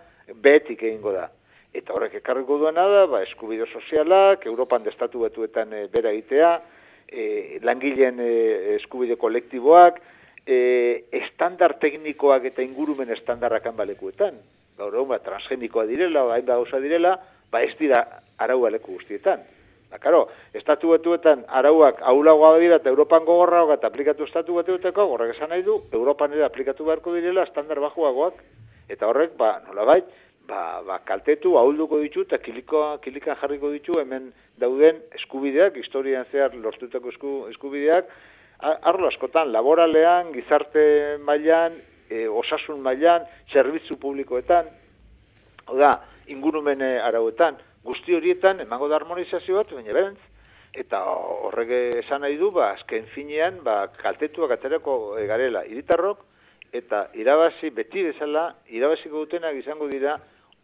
behetik 0.42 0.82
egingo 0.82 1.12
da. 1.12 1.28
Eta 1.74 1.94
horrek 1.94 2.16
ekarriko 2.20 2.58
duena 2.58 2.86
da, 2.88 3.06
ba, 3.10 3.22
eskubide 3.26 3.66
sozialak, 3.70 4.46
Europan 4.46 4.86
estatu 4.88 5.26
batuetan 5.26 5.72
e, 5.74 5.86
bera 5.92 6.12
egitea, 6.16 6.54
e, 7.10 7.58
langileen 7.66 8.20
e, 8.24 8.32
eskubide 8.78 9.16
kolektiboak, 9.20 10.00
e, 10.46 11.04
estandar 11.12 11.76
teknikoak 11.82 12.50
eta 12.52 12.62
ingurumen 12.62 13.10
estandarrak 13.16 13.68
balekuetan. 13.76 14.36
Gaur 14.78 14.94
egun, 14.94 15.08
ba, 15.12 15.18
transgenikoa 15.24 15.86
direla, 15.86 16.24
hain 16.32 16.46
gauza 16.46 16.80
direla, 16.80 17.16
ba 17.50 17.62
ez 17.62 17.74
dira 17.78 18.04
arau 18.38 18.60
baleku 18.62 18.96
guztietan. 18.96 19.42
Ba, 19.90 19.98
karo, 19.98 20.28
estatu 20.54 20.92
batuetan 20.94 21.44
arauak 21.48 22.00
aulagoa 22.12 22.58
dira 22.62 22.78
eta 22.78 22.92
Europan 22.92 23.24
gogorra 23.26 23.64
eta 23.74 23.90
aplikatu 23.90 24.24
estatu 24.24 24.54
batuetako, 24.54 25.06
horrek 25.14 25.34
esan 25.36 25.50
nahi 25.50 25.66
du, 25.66 25.80
Europan 25.92 26.32
ere 26.32 26.46
aplikatu 26.46 26.86
beharko 26.86 27.14
direla 27.14 27.44
estandar 27.48 27.80
bajuagoak, 27.82 28.42
eta 28.88 29.08
horrek, 29.10 29.36
ba, 29.36 29.56
nola 29.66 29.84
bai, 29.90 30.00
ba, 30.46 30.82
ba, 30.86 31.00
kaltetu, 31.06 31.56
ahulduko 31.58 31.98
ditu, 32.02 32.22
eta 32.26 32.38
kilikoa, 32.38 32.98
kilikan 33.02 33.38
jarriko 33.42 33.70
ditu, 33.74 33.98
hemen 34.00 34.30
dauden 34.62 35.02
eskubideak, 35.18 35.76
historian 35.82 36.26
zehar 36.30 36.54
lortutako 36.54 37.10
esku, 37.14 37.34
eskubideak, 37.50 38.10
arlo 38.60 39.08
askotan, 39.08 39.52
laboralean, 39.52 40.32
gizarte 40.32 41.18
mailan, 41.24 41.78
e, 42.10 42.26
osasun 42.28 42.80
mailan, 42.82 43.26
zerbitzu 43.52 43.96
publikoetan, 44.00 44.68
da, 45.78 45.92
ingurumen 46.32 46.82
arauetan, 46.82 47.58
guzti 47.84 48.14
horietan, 48.14 48.60
emango 48.60 48.88
da 48.88 48.98
harmonizazio 49.00 49.56
bat, 49.60 49.72
baina 49.72 49.94
berentz, 49.96 50.20
eta 50.76 51.00
horrek 51.46 51.72
esan 52.04 52.22
nahi 52.24 52.36
du, 52.38 52.50
ba, 52.54 52.72
azken 52.76 53.08
finean, 53.14 53.62
ba, 53.66 53.86
kaltetuak 53.98 54.54
aterako 54.58 54.98
garela 55.28 55.64
iritarrok, 55.66 56.26
eta 56.72 57.08
irabazi, 57.18 57.72
beti 57.74 58.04
bezala, 58.06 58.50
irabaziko 58.70 59.24
dutenak 59.24 59.56
izango 59.58 59.88
dira, 59.90 60.18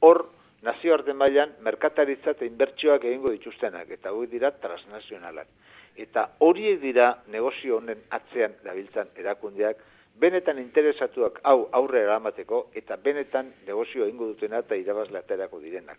hor, 0.06 0.26
nazioarte 0.66 1.12
mailan 1.14 1.52
merkataritza 1.62 2.32
eta 2.34 2.46
inbertsioak 2.46 3.04
egingo 3.04 3.32
dituztenak, 3.34 3.90
eta 3.98 4.12
hori 4.14 4.30
dira 4.32 4.50
transnazionalak. 4.62 5.48
Eta 5.96 6.28
horiek 6.44 6.80
dira 6.80 7.12
negozio 7.32 7.78
honen 7.78 8.02
atzean 8.10 8.56
dabiltzan 8.64 9.12
erakundeak, 9.16 9.78
benetan 10.20 10.58
interesatuak 10.58 11.40
hau 11.44 11.68
aurre 11.76 12.02
eramateko 12.04 12.66
eta 12.74 12.96
benetan 12.96 13.52
negozio 13.66 14.06
egingo 14.06 14.30
dutena 14.32 14.62
eta 14.64 14.76
irabazle 14.76 15.18
aterako 15.18 15.60
direnak. 15.60 15.98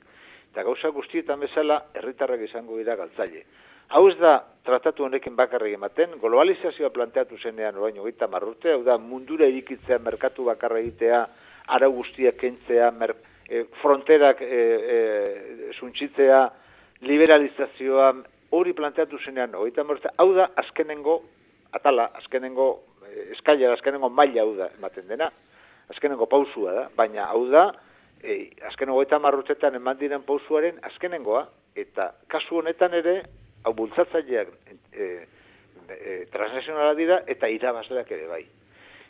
Eta 0.52 0.64
gauza 0.64 0.90
guztietan 0.90 1.40
bezala, 1.40 1.84
herritarrak 1.94 2.42
izango 2.48 2.78
dira 2.78 2.96
galtzaile. 2.96 3.44
Hau 3.90 4.04
ez 4.10 4.18
da 4.20 4.42
tratatu 4.68 5.06
honekin 5.06 5.36
bakarrik 5.36 5.78
ematen, 5.78 6.18
globalizazioa 6.20 6.90
planteatu 6.92 7.38
zenean 7.38 7.78
orain 7.80 8.00
hogeita 8.02 8.28
marrute, 8.28 8.74
hau 8.74 8.82
da 8.84 8.98
mundura 8.98 9.48
irikitzea, 9.48 10.00
merkatu 10.04 10.48
bakarra 10.50 10.82
egitea, 10.82 11.22
ara 11.78 11.88
guztiak 11.88 12.36
kentzea, 12.42 12.90
mer, 12.92 13.14
e, 13.48 13.64
fronterak 13.82 14.42
e, 14.44 14.60
e, 14.96 15.72
suntxitzea, 15.80 16.42
liberalizazioa, 17.08 18.12
hori 18.52 18.74
planteatu 18.74 19.20
zenean 19.26 19.56
hogeita 19.56 19.84
marrute, 19.84 20.12
hau 20.18 20.30
da 20.36 20.50
azkenengo, 20.64 21.22
atala, 21.76 22.10
azkenengo 22.22 22.70
e, 23.04 23.32
eskaila, 23.36 23.74
azkenengo 23.76 24.10
maila 24.10 24.44
hau 24.44 24.54
da 24.58 24.70
ematen 24.78 25.08
dena, 25.08 25.30
azkenengo 25.92 26.28
pausua 26.32 26.74
da, 26.74 26.86
baina 26.96 27.28
hau 27.32 27.46
da, 27.52 27.68
e, 28.22 28.50
azkenengo 28.70 29.02
eta 29.04 29.20
marrutetan 29.24 29.76
eman 29.80 30.00
diren 30.00 30.24
pausuaren 30.28 30.80
azkenengoa, 30.92 31.48
eta 31.76 32.12
kasu 32.32 32.62
honetan 32.62 32.96
ere, 32.98 33.22
hau 33.66 33.74
bultzatzaileak 33.78 34.54
e, 34.94 35.10
e, 35.90 36.14
transnazionala 36.32 36.94
dira 36.98 37.22
eta 37.28 37.50
irabazleak 37.52 38.12
ere 38.16 38.30
bai. 38.32 38.44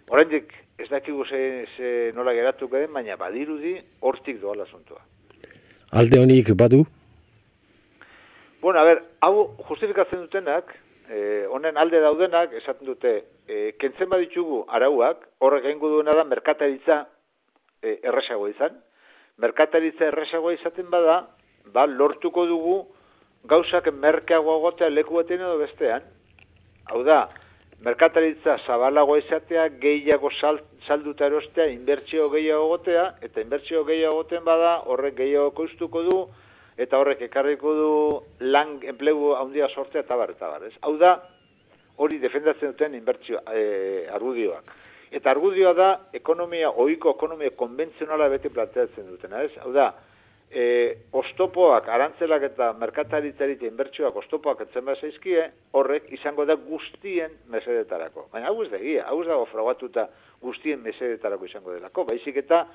Horendik 0.08 0.53
ez 0.79 0.88
dakigu 0.89 1.25
ze, 1.25 1.39
ze 1.75 1.89
nola 2.15 2.34
geratu 2.34 2.70
den, 2.72 2.91
baina 2.94 3.17
badirudi 3.20 3.77
hortik 4.01 4.39
doa 4.41 4.56
asuntoa. 4.63 5.01
Alde 5.91 6.20
honik 6.20 6.53
badu? 6.56 6.86
Bueno, 8.67 8.81
a 8.81 8.83
ber, 8.83 9.00
hau 9.24 9.55
justifikatzen 9.69 10.25
dutenak, 10.25 10.74
eh, 11.07 11.45
honen 11.47 11.77
alde 11.79 12.01
daudenak, 12.03 12.51
esaten 12.51 12.89
dute, 12.89 13.12
eh, 13.47 13.75
kentzen 13.79 14.09
baditugu 14.12 14.57
arauak, 14.67 15.21
horrek 15.39 15.69
egingo 15.69 15.88
duena 15.93 16.12
da, 16.12 16.25
merkataritza 16.27 16.97
eh, 17.81 17.93
erresago 18.03 18.50
izan. 18.51 18.75
Merkataritza 19.39 20.09
erresago 20.09 20.51
izaten 20.51 20.89
bada, 20.91 21.15
ba, 21.71 21.86
lortuko 21.88 22.43
dugu, 22.50 22.75
gauzak 23.47 23.88
merkeago 23.93 24.57
agotea 24.57 24.89
leku 24.89 25.15
batean 25.15 25.45
edo 25.45 25.62
bestean. 25.62 26.09
Hau 26.91 27.05
da, 27.07 27.21
merkataritza 27.88 28.57
zabalago 28.65 29.15
izatea, 29.21 29.69
gehiago 29.86 30.33
sal, 30.41 30.59
salduta 30.89 31.31
erostea, 31.31 31.69
inbertsio 31.71 32.27
gehiago 32.36 32.67
gotea, 32.74 33.13
eta 33.21 33.39
inbertsio 33.47 33.86
gehiago 33.88 34.25
goten 34.25 34.43
bada, 34.43 34.81
horrek 34.91 35.15
gehiago 35.21 35.55
koiztuko 35.62 36.03
du, 36.09 36.19
eta 36.77 37.00
horrek 37.01 37.24
ekarriko 37.27 37.74
du 37.74 37.91
lan 38.46 38.77
enplegu 38.86 39.34
handia 39.36 39.69
sortzea 39.74 40.05
eta 40.05 40.15
bar, 40.15 40.36
eta 40.38 40.50
bar, 40.51 40.67
ez? 40.69 40.75
Hau 40.86 40.96
da, 41.01 41.15
hori 41.98 42.19
defendatzen 42.22 42.74
duten 42.74 42.96
inbertsio 42.98 43.41
e, 43.50 44.05
argudioak. 44.13 44.75
Eta 45.17 45.31
argudioa 45.31 45.74
da, 45.74 45.89
ekonomia, 46.13 46.69
oiko 46.84 47.15
ekonomia 47.15 47.55
konbentzionala 47.57 48.27
beti 48.29 48.51
planteatzen 48.53 49.07
dutena, 49.10 49.41
ez? 49.48 49.53
Hau 49.63 49.72
da, 49.74 49.89
e, 50.51 50.63
ostopoak, 51.17 51.89
arantzelak 51.89 52.46
eta 52.51 52.69
merkataritzarit 52.79 53.63
inbertsioak 53.67 54.15
ostopoak 54.22 54.62
etzen 54.67 54.93
zaizkie, 54.96 55.50
horrek 55.74 56.12
izango 56.13 56.46
da 56.46 56.55
guztien 56.55 57.34
mesedetarako. 57.50 58.27
Baina 58.31 58.51
hau 58.51 58.62
ez 58.63 58.72
da 58.72 58.77
egia, 58.77 59.07
hau 59.07 59.22
ez 59.22 59.27
dago 59.27 59.46
fragatuta 59.51 60.07
guztien 60.41 60.81
mesedetarako 60.84 61.46
izango 61.46 61.74
delako. 61.74 62.05
Baizik 62.05 62.38
eta 62.38 62.65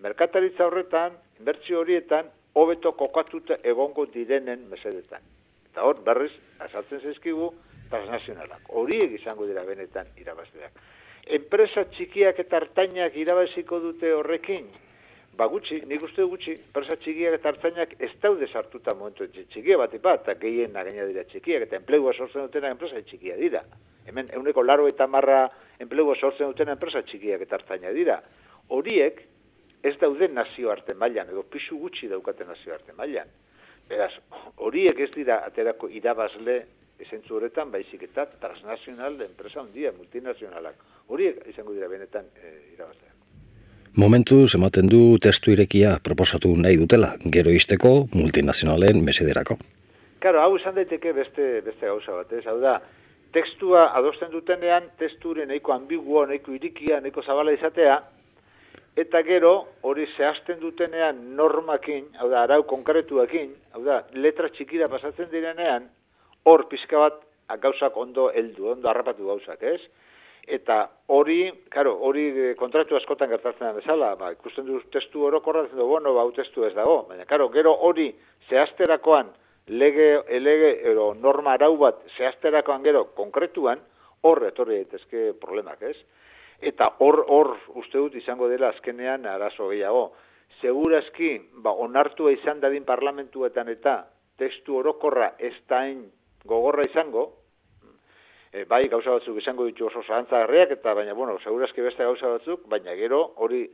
merkataritza 0.00 0.66
horretan, 0.66 1.12
inbertsio 1.38 1.80
horietan, 1.80 2.30
hobeto 2.54 2.92
kokatuta 2.98 3.58
egongo 3.62 4.06
direnen 4.06 4.68
mesedetan. 4.70 5.22
Eta 5.70 5.84
hor, 5.86 6.02
berriz, 6.04 6.32
azaltzen 6.58 7.00
zaizkigu, 7.00 7.52
transnazionalak. 7.90 8.70
Horiek 8.80 9.14
izango 9.20 9.46
dira 9.46 9.64
benetan 9.66 10.10
irabazleak. 10.18 10.78
Enpresa 11.36 11.84
txikiak 11.94 12.38
eta 12.42 12.58
hartainak 12.58 13.16
irabaziko 13.20 13.78
dute 13.82 14.12
horrekin, 14.14 14.66
ba 15.36 15.46
gutxi, 15.48 15.80
nik 15.88 16.02
uste 16.04 16.24
gutxi, 16.26 16.56
persa 16.74 16.96
txikiak 17.00 17.38
eta 17.38 17.52
hartzainak 17.52 17.94
ez 18.02 18.10
daude 18.22 18.48
sartuta 18.50 18.94
momentu 18.98 19.28
txikia 19.30 19.78
bat 19.80 19.94
ipat, 19.96 20.26
eta 20.26 20.34
gehien 20.40 20.74
nagaina 20.74 21.06
dira 21.08 21.24
txikiak, 21.28 21.64
eta 21.68 21.78
enplegua 21.78 22.12
sortzen 22.12 22.48
dutena 22.48 22.72
enpresa 22.74 23.02
txikia 23.06 23.38
dira. 23.38 23.62
Hemen, 24.08 24.30
euneko 24.36 24.64
laro 24.66 24.88
eta 24.90 25.06
marra 25.06 25.44
enplegua 25.80 26.16
sortzen 26.18 26.50
dutena 26.50 26.74
enpresa 26.76 27.02
txikiak 27.06 27.46
eta 27.46 27.60
hartzaina 27.60 27.92
dira. 27.96 28.18
Horiek 28.68 29.22
ez 29.82 29.96
daude 30.00 30.28
nazio 30.28 30.70
arte 30.70 30.94
mailan, 30.94 31.30
edo 31.32 31.42
pisu 31.42 31.78
gutxi 31.78 32.08
daukaten 32.08 32.48
nazio 32.48 32.74
arte 32.74 32.92
mailan. 32.96 33.28
Beraz, 33.88 34.12
horiek 34.56 35.00
ez 35.00 35.10
dira 35.14 35.40
aterako 35.46 35.88
irabazle 35.88 36.60
esentzu 37.00 37.38
horretan, 37.38 37.70
baizik 37.72 38.02
eta 38.06 38.26
transnazional 38.42 39.16
enpresa 39.24 39.62
handia, 39.62 39.92
multinazionalak. 39.96 40.76
Horiek 41.08 41.40
izango 41.50 41.72
dira 41.74 41.88
benetan 41.88 42.28
e, 42.36 42.52
irabazleak. 42.74 43.16
Momentu 43.98 44.44
ematen 44.54 44.86
du 44.86 45.18
testu 45.18 45.50
irekia 45.50 45.96
proposatu 46.04 46.52
nahi 46.56 46.76
dutela, 46.78 47.16
gero 47.36 47.50
izteko 47.50 48.06
multinazionalen 48.14 49.02
mesederako. 49.04 49.56
Karo, 50.20 50.42
hau 50.44 50.56
izan 50.58 50.76
daiteke 50.76 51.12
beste, 51.16 51.48
beste 51.66 51.88
gauza 51.88 52.14
bat, 52.14 52.32
ez? 52.36 52.44
Hau 52.46 52.60
da, 52.60 52.76
tekstua 53.34 53.88
adosten 53.98 54.30
dutenean, 54.30 54.90
testuren 55.00 55.48
nahiko 55.48 55.72
ambiguo, 55.74 56.26
nahiko 56.26 56.54
irikia, 56.54 57.00
nahiko 57.00 57.24
zabala 57.26 57.56
izatea, 57.56 57.96
eta 59.00 59.22
gero, 59.26 59.52
hori 59.86 60.06
zehazten 60.16 60.60
dutenean 60.60 61.22
normakin, 61.36 62.10
hau 62.20 62.28
da, 62.32 62.44
arau 62.44 62.62
konkretuakin, 62.68 63.54
hau 63.74 63.82
da, 63.86 64.02
letra 64.12 64.50
txikira 64.52 64.90
pasatzen 64.92 65.30
direnean, 65.32 65.88
hor 66.44 66.66
pizka 66.68 67.00
bat 67.00 67.22
gauzak 67.62 67.96
ondo 67.96 68.28
heldu, 68.34 68.70
ondo 68.74 68.90
harrapatu 68.90 69.26
gauzak, 69.32 69.62
ez? 69.62 69.80
eta 70.50 70.88
hori, 71.14 71.50
claro, 71.68 71.94
hori 72.06 72.24
eh, 72.30 72.54
kontratu 72.58 72.96
askotan 72.98 73.30
gertatzen 73.30 73.68
da 73.68 73.74
bezala, 73.76 74.14
ba, 74.18 74.32
ikusten 74.34 74.66
du 74.66 74.80
testu 74.92 75.24
orokorra, 75.28 75.66
du, 75.70 75.84
bueno, 75.86 76.14
ba, 76.16 76.24
testu 76.36 76.64
ez 76.66 76.72
dago, 76.74 77.04
baina, 77.08 77.26
claro, 77.28 77.48
gero 77.54 77.74
hori 77.86 78.10
zehazterakoan, 78.48 79.30
lege, 79.70 80.08
lege, 80.42 80.72
ero, 80.90 81.12
norma 81.14 81.54
arau 81.54 81.76
bat, 81.80 82.00
zehazterakoan 82.16 82.82
gero, 82.86 83.04
konkretuan, 83.18 83.82
hor 84.26 84.42
etorri 84.48 84.80
daitezke 84.82 85.30
problemak, 85.40 85.82
ez? 85.82 85.96
Eta 86.60 86.90
hor, 87.00 87.24
hor, 87.28 87.54
uste 87.80 87.98
dut 87.98 88.14
izango 88.20 88.48
dela 88.48 88.68
azkenean 88.74 89.24
arazo 89.26 89.70
gehiago. 89.70 90.10
Segurazki, 90.60 91.36
ba, 91.64 91.72
onartua 91.72 92.32
izan 92.36 92.60
dadin 92.60 92.84
parlamentuetan 92.84 93.68
eta 93.72 94.02
testu 94.40 94.76
orokorra 94.80 95.34
ez 95.38 95.54
dain 95.68 96.04
gogorra 96.44 96.84
izango, 96.88 97.30
e, 98.52 98.64
bai 98.64 98.82
gauza 98.92 99.14
batzuk 99.16 99.38
izango 99.40 99.66
ditu 99.68 99.86
oso 99.86 100.02
zahantzagarriak 100.02 100.74
eta 100.78 100.94
baina 100.94 101.14
bueno, 101.14 101.38
segurazki 101.44 101.84
beste 101.84 102.04
gauza 102.04 102.34
batzuk, 102.34 102.66
baina 102.68 102.94
gero 102.98 103.22
hori 103.44 103.64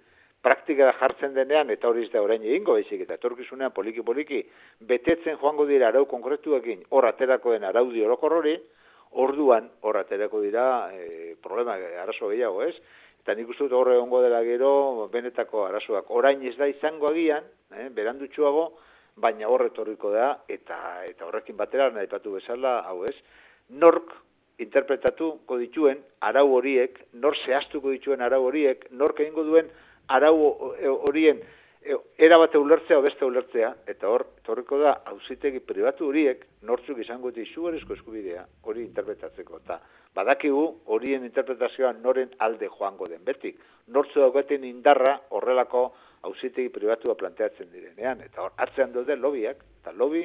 praktikara 0.46 0.94
jartzen 1.00 1.34
denean 1.34 1.70
eta 1.74 1.88
hori 1.88 2.04
ez 2.06 2.12
da 2.12 2.22
orain 2.22 2.44
egingo 2.44 2.76
baizik 2.76 3.02
eta 3.06 3.16
etorkizunean 3.18 3.72
poliki 3.74 4.04
poliki 4.06 4.42
betetzen 4.90 5.40
joango 5.40 5.66
dira 5.66 5.88
arau 5.88 6.04
konkretuekin 6.10 6.84
hor 6.90 7.08
aterako 7.08 7.56
den 7.56 7.64
araudi 7.64 8.04
orokor 8.04 8.38
hori, 8.40 8.56
orduan 9.12 9.70
hor 9.82 9.96
aterako 9.96 10.40
dira 10.40 10.90
e, 10.92 11.34
problema 11.42 11.76
arazo 12.02 12.28
gehiago, 12.28 12.62
ez? 12.62 12.74
Eta 13.22 13.34
nik 13.34 13.48
uste 13.50 13.66
dut 13.66 13.72
horre 13.74 13.96
ongo 13.98 14.20
dela 14.22 14.42
gero 14.46 15.08
benetako 15.12 15.64
arazoak. 15.66 16.10
Orain 16.14 16.42
ez 16.46 16.54
da 16.58 16.68
izango 16.70 17.08
agian, 17.10 17.44
eh, 17.74 17.88
berandutxuago, 17.90 18.68
baina 19.16 19.48
horretorriko 19.48 20.12
da, 20.12 20.28
eta 20.48 20.78
eta 21.08 21.26
horrekin 21.26 21.56
batera 21.56 21.88
nahi 21.90 22.06
patu 22.06 22.36
bezala, 22.36 22.78
hau 22.86 23.02
ez, 23.08 23.16
nork 23.70 24.12
interpretatuko 24.62 25.58
dituen 25.58 25.98
arau 26.20 26.46
horiek, 26.54 27.00
nor 27.12 27.36
zehaztuko 27.44 27.90
dituen 27.90 28.22
arau 28.22 28.44
horiek, 28.46 28.86
nor 28.90 29.14
egingo 29.18 29.44
duen 29.44 29.68
arau 30.08 30.36
horien 31.08 31.40
e, 31.42 31.46
era 32.18 32.36
bate 32.38 32.58
ulertzea 32.58 32.98
beste 33.04 33.24
ulertzea, 33.24 33.68
eta 33.86 34.08
hor, 34.10 34.24
torriko 34.46 34.78
da, 34.80 34.96
hauzitegi 35.10 35.60
pribatu 35.60 36.08
horiek, 36.08 36.42
nortzuk 36.66 36.98
izango 37.02 37.30
dut 37.30 37.44
izugarrizko 37.44 37.94
eskubidea, 37.94 38.46
hori 38.66 38.82
interpretatzeko, 38.86 39.60
eta 39.62 39.78
badakigu 40.16 40.64
horien 40.94 41.24
interpretazioa 41.28 41.92
noren 42.00 42.32
alde 42.42 42.70
joango 42.72 43.06
den 43.10 43.22
betik. 43.24 43.60
Nortzu 43.94 44.22
daugaten 44.24 44.64
indarra 44.64 45.18
horrelako 45.36 45.84
hauzitegi 46.26 46.72
pribatua 46.74 47.14
planteatzen 47.14 47.70
direnean, 47.72 48.24
eta 48.24 48.42
hor, 48.46 48.56
atzean 48.56 48.94
dute 48.96 49.16
lobiak, 49.20 49.62
eta 49.82 49.92
lobi 49.92 50.24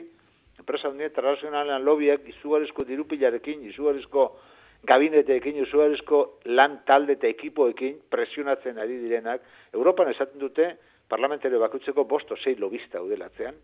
enpresa 0.62 0.90
hundia 0.90 1.10
internazionalean 1.10 1.84
lobiak 1.86 2.26
izugarrizko 2.36 2.86
dirupilarekin, 2.88 3.66
izugarrizko 3.70 4.30
gabineteekin, 4.90 5.60
izugarrizko 5.66 6.22
lan 6.58 6.80
talde 6.88 7.18
eta 7.18 7.30
ekipoekin 7.30 8.00
presionatzen 8.10 8.80
ari 8.82 8.98
direnak, 9.04 9.44
Europan 9.74 10.10
esaten 10.14 10.42
dute 10.42 10.72
parlamentario 11.12 11.60
bakutzeko 11.60 12.06
bosto 12.08 12.38
sei 12.38 12.56
lobista 12.60 13.02
udelatzean. 13.04 13.58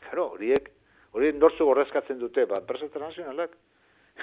Claro, 0.00 0.30
horiek, 0.36 0.70
horiek 1.12 1.36
nortzu 1.36 1.66
gorrezkatzen 1.68 2.20
dute, 2.20 2.46
ba, 2.48 2.62
enpresa 2.62 2.88
internazionalak. 2.88 3.56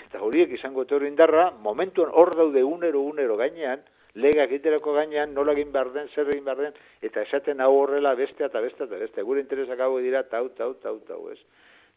Eta 0.02 0.22
horiek 0.26 0.52
izango 0.58 0.84
etorri 0.84 1.08
indarra, 1.12 1.52
momentuan 1.68 2.10
hor 2.12 2.34
daude 2.36 2.64
unero, 2.66 3.04
unero 3.06 3.38
gainean, 3.40 3.84
legak 4.20 4.52
iterako 4.58 4.96
gainean, 4.98 5.34
nola 5.36 5.54
egin 5.56 5.72
behar 5.76 5.92
den, 5.94 6.10
zer 6.16 6.32
egin 6.34 6.46
behar 6.48 6.64
den, 6.66 6.80
eta 7.06 7.24
esaten 7.28 7.62
hau 7.62 7.72
horrela 7.78 8.16
beste 8.18 8.48
eta 8.48 8.64
beste 8.64 8.88
eta 8.88 9.00
beste. 9.00 9.24
Gure 9.28 9.44
interesak 9.44 9.80
hau 9.86 9.94
dira, 10.04 10.24
tau, 10.32 10.50
tau, 10.58 10.74
tau, 10.82 10.98
tau, 11.08 11.22
ez. 11.32 11.40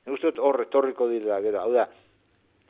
Nik 0.05 0.19
uste 0.19 0.31
dut 0.31 0.43
hor 0.45 0.61
retorriko 0.61 1.09
dira, 1.11 1.41
gero, 1.45 1.63
hau 1.65 1.73
da, 1.75 1.89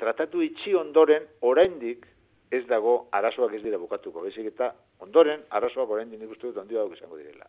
tratatu 0.00 0.45
itxi 0.47 0.76
ondoren, 0.78 1.26
oraindik, 1.50 2.07
ez 2.50 2.64
dago 2.69 3.09
arazoak 3.12 3.59
ez 3.59 3.64
dira 3.64 3.81
bukatuko, 3.81 4.23
bezik 4.25 4.52
eta 4.55 4.71
ondoren 5.05 5.43
arazoak 5.59 5.90
orain 5.97 6.09
nik 6.14 6.31
uste 6.31 6.47
dut 6.49 6.62
handia 6.62 6.87
izango 6.95 7.19
direla. 7.21 7.49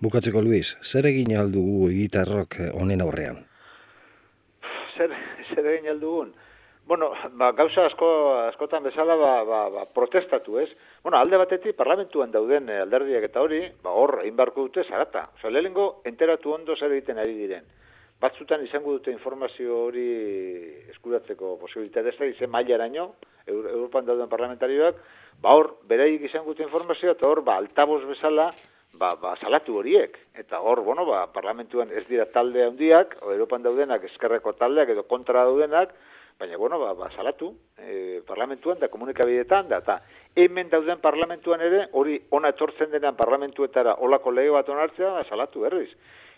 Bukatzeko 0.00 0.40
Luis, 0.40 0.78
zer 0.80 1.04
egin 1.10 1.34
aldugu 1.36 1.90
egitarrok 1.90 2.54
honen 2.72 3.02
aurrean? 3.04 3.42
Zer, 4.96 5.12
zer 5.52 5.66
egin 5.74 5.90
aldugun? 5.92 6.30
Bueno, 6.88 7.10
ba, 7.36 7.50
gauza 7.58 7.84
asko, 7.84 8.08
askotan 8.46 8.86
bezala 8.86 9.18
ba, 9.20 9.34
ba, 9.44 9.58
ba, 9.74 9.84
protestatu, 9.92 10.56
ez? 10.62 10.70
Bueno, 11.04 11.18
alde 11.20 11.36
batetik 11.42 11.76
parlamentuan 11.76 12.32
dauden 12.32 12.72
alderdiak 12.78 13.28
eta 13.28 13.44
hori, 13.44 13.60
ba, 13.84 13.92
hor, 13.92 14.22
egin 14.24 14.40
barko 14.40 14.64
dute 14.70 14.86
zarata. 14.88 15.26
Osa, 15.36 15.52
lehenengo, 15.52 15.90
enteratu 16.08 16.56
ondo 16.56 16.78
zer 16.80 16.96
egiten 16.96 17.20
ari 17.20 17.36
diren. 17.36 17.68
Batzutan 18.24 18.64
izango 18.64 18.96
dute 18.96 19.12
informazio 19.12 19.84
hori 19.84 20.08
eskuratzeko 20.96 21.58
posibilitate 21.60 22.16
ez 22.16 22.32
izen 22.32 22.50
mailaraino, 22.50 23.10
Europan 23.52 24.08
dauden 24.08 24.32
parlamentarioak, 24.32 25.06
ba, 25.44 25.52
hor, 25.52 25.74
bereik 25.84 26.24
izango 26.24 26.54
dute 26.54 26.64
informazioa, 26.64 27.18
eta 27.20 27.28
hor, 27.28 27.44
ba, 27.44 27.60
altaboz 27.60 28.06
bezala, 28.08 28.50
ba, 29.00 29.16
ba, 29.16 29.34
salatu 29.40 29.78
horiek. 29.80 30.18
Eta 30.36 30.60
hor, 30.60 30.84
bueno, 30.84 31.06
ba, 31.08 31.24
parlamentuan 31.32 31.90
ez 31.96 32.04
dira 32.08 32.26
talde 32.34 32.66
handiak, 32.66 33.16
o 33.24 33.32
Europan 33.32 33.64
daudenak 33.64 34.04
eskerreko 34.10 34.52
taldeak 34.60 34.92
edo 34.94 35.06
kontra 35.08 35.46
daudenak, 35.48 35.94
baina, 36.40 36.58
bueno, 36.60 36.78
ba, 36.82 36.92
ba 36.98 37.08
salatu, 37.16 37.50
e, 37.78 38.20
parlamentuan 38.28 38.78
da 38.80 38.90
komunikabideetan, 38.92 39.68
da, 39.72 39.80
eta 39.80 39.98
hemen 40.36 40.68
dauden 40.72 41.00
parlamentuan 41.00 41.64
ere, 41.64 41.86
hori 41.96 42.20
ona 42.36 42.52
etortzen 42.52 42.92
denean 42.92 43.16
parlamentuetara 43.16 43.96
olako 44.06 44.36
lege 44.36 44.52
bat 44.58 44.68
onartzea, 44.68 45.16
ba, 45.16 45.24
salatu 45.28 45.64
berriz. 45.66 45.90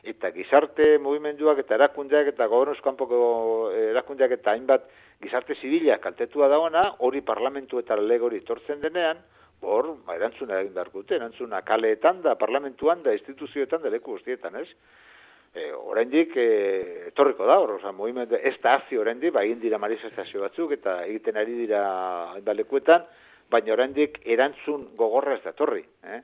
Eta 0.03 0.33
gizarte 0.35 0.97
movimenduak 0.99 1.61
eta 1.63 1.77
erakundeak 1.77 2.33
eta 2.33 2.49
gobernuzkanpoko 2.51 3.19
erakundeak 3.93 4.33
eta 4.39 4.55
hainbat 4.55 4.89
gizarte 5.23 5.55
zibila 5.61 6.01
kaltetua 6.03 6.49
dagoena, 6.51 6.83
hori 7.07 7.23
parlamentuetara 7.23 8.03
lege 8.03 8.27
hori 8.27 8.43
etortzen 8.43 8.83
denean, 8.83 9.23
hor, 9.69 9.95
ba, 10.07 10.17
erantzuna 10.17 10.61
egin 10.61 10.75
beharko 10.75 11.03
dute, 11.03 11.17
erantzuna 11.17 11.63
kaleetan 11.63 12.23
da, 12.23 12.35
parlamentuan 12.41 13.03
da, 13.03 13.15
instituzioetan 13.19 13.83
da, 13.83 13.91
leku 13.91 14.17
guztietan, 14.17 14.57
ez? 14.63 14.69
e, 15.55 15.73
oraindik 15.73 16.37
e, 16.37 16.47
etorriko 17.09 17.47
da, 17.47 17.59
oza, 17.61 17.93
movimendu, 17.93 18.39
ez 18.41 18.57
da 18.63 18.79
hazi 18.79 18.99
oraindik, 18.99 19.35
ba, 19.35 19.45
egin 19.45 19.61
dira 19.61 19.81
manifestazio 19.83 20.45
batzuk, 20.45 20.77
eta 20.79 21.03
egiten 21.07 21.41
ari 21.41 21.57
dira 21.65 21.83
balekuetan, 22.45 23.05
baina 23.53 23.75
oraindik 23.75 24.23
erantzun 24.25 24.89
gogorra 24.97 25.37
ez 25.37 25.43
da. 25.45 25.53
Eh? 26.15 26.23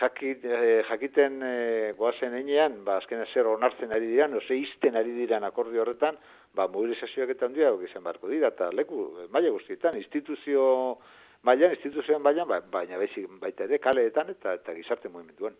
Jakit, 0.00 0.44
e, 0.44 0.82
jakiten 0.88 1.42
e, 1.44 1.56
goazen 1.98 2.34
enean, 2.34 2.80
ba, 2.86 2.98
azken 3.02 3.24
zer 3.32 3.46
onartzen 3.46 3.92
ari 3.94 4.08
dira, 4.10 4.26
no 4.28 4.40
ze 4.40 4.56
izten 4.58 4.96
ari 4.96 5.12
dira 5.12 5.38
akordio 5.44 5.82
horretan, 5.82 6.16
ba, 6.54 6.66
mobilizazioak 6.66 7.30
eta 7.36 7.46
handia 7.46 7.70
izan 7.84 8.02
barko 8.02 8.28
dira, 8.28 8.48
eta 8.48 8.70
leku, 8.72 9.28
maila 9.30 9.52
guztietan, 9.54 9.96
instituzio 10.00 10.98
mailan, 11.44 11.76
instituzioan 11.76 12.22
mailan, 12.22 12.50
baina 12.72 12.98
bezi 12.98 13.26
ba, 13.26 13.38
baita 13.46 13.68
ere 13.68 13.78
kaleetan 13.78 14.32
eta 14.34 14.56
eta 14.58 14.74
gizarte 14.76 15.08
mugimenduan. 15.08 15.54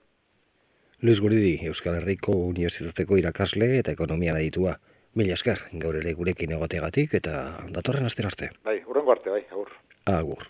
Luis 1.03 1.21
Guridi, 1.21 1.59
Euskal 1.69 1.99
Herriko 1.99 2.33
Unibertsitateko 2.49 3.19
irakasle 3.21 3.71
eta 3.79 3.93
ekonomia 3.93 4.35
aditua. 4.35 4.79
Mila 5.14 5.37
esker, 5.38 5.61
gaur 5.83 5.99
ere 6.00 6.14
gurekin 6.19 6.57
egoteagatik 6.57 7.14
eta 7.21 7.45
datorren 7.76 8.09
astera 8.09 8.33
arte. 8.33 8.50
Bai, 8.67 8.81
urrengo 8.88 9.14
arte, 9.14 9.31
bai, 9.31 9.45
agur. 9.53 9.71
Agur. 10.11 10.49